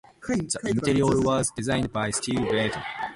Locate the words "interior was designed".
0.65-1.93